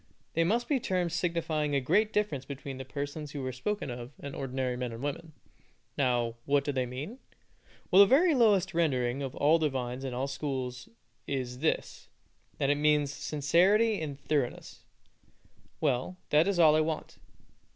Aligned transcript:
They 0.33 0.43
must 0.43 0.67
be 0.67 0.79
terms 0.79 1.13
signifying 1.13 1.75
a 1.75 1.79
great 1.79 2.11
difference 2.11 2.43
between 2.43 2.79
the 2.79 2.83
persons 2.85 3.33
who 3.33 3.45
are 3.45 3.51
spoken 3.51 3.91
of 3.91 4.13
and 4.19 4.35
ordinary 4.35 4.75
men 4.75 4.91
and 4.91 5.03
women. 5.03 5.33
Now, 5.95 6.37
what 6.45 6.63
do 6.63 6.71
they 6.71 6.87
mean? 6.87 7.19
Well, 7.91 7.99
the 7.99 8.07
very 8.07 8.33
lowest 8.33 8.73
rendering 8.73 9.21
of 9.21 9.35
all 9.35 9.59
divines 9.59 10.03
and 10.03 10.15
all 10.15 10.25
schools 10.25 10.89
is 11.27 11.59
this, 11.59 12.09
that 12.57 12.71
it 12.71 12.79
means 12.79 13.13
sincerity 13.13 14.01
and 14.01 14.19
thoroughness. 14.19 14.85
Well, 15.79 16.17
that 16.31 16.47
is 16.47 16.57
all 16.57 16.75
I 16.75 16.81
want. 16.81 17.19